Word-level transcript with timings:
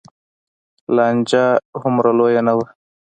لانجه 0.95 1.45
هومره 1.81 2.09
لویه 2.19 2.41
نه 2.47 2.53
وه. 2.57 2.67